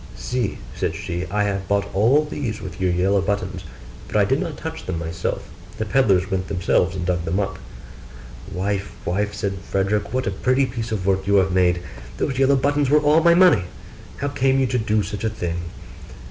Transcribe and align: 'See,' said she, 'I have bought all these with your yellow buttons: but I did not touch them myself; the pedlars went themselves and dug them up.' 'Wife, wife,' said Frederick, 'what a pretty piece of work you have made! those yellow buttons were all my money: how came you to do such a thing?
'See,' 0.17 0.57
said 0.75 0.95
she, 0.95 1.27
'I 1.29 1.43
have 1.43 1.67
bought 1.67 1.87
all 1.93 2.25
these 2.25 2.59
with 2.59 2.81
your 2.81 2.89
yellow 2.89 3.21
buttons: 3.21 3.63
but 4.07 4.15
I 4.15 4.25
did 4.25 4.39
not 4.39 4.57
touch 4.57 4.83
them 4.87 4.97
myself; 4.97 5.47
the 5.77 5.85
pedlars 5.85 6.31
went 6.31 6.47
themselves 6.47 6.95
and 6.95 7.05
dug 7.05 7.23
them 7.23 7.39
up.' 7.39 7.59
'Wife, 8.51 8.95
wife,' 9.05 9.35
said 9.35 9.59
Frederick, 9.61 10.11
'what 10.11 10.25
a 10.25 10.31
pretty 10.31 10.65
piece 10.65 10.91
of 10.91 11.05
work 11.05 11.27
you 11.27 11.35
have 11.35 11.51
made! 11.51 11.83
those 12.17 12.39
yellow 12.39 12.55
buttons 12.55 12.89
were 12.89 12.97
all 13.01 13.21
my 13.21 13.35
money: 13.35 13.65
how 14.17 14.29
came 14.29 14.59
you 14.59 14.65
to 14.65 14.79
do 14.79 15.03
such 15.03 15.23
a 15.23 15.29
thing? 15.29 15.69